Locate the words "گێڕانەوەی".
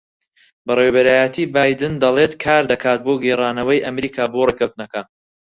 3.23-3.83